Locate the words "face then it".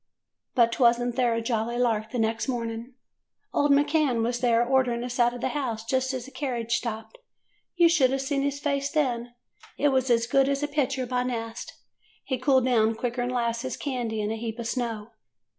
8.59-9.89